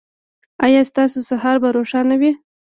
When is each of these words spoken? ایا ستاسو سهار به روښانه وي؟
ایا 0.65 0.81
ستاسو 0.89 1.19
سهار 1.29 1.55
به 1.63 1.69
روښانه 1.77 2.15
وي؟ 2.21 2.31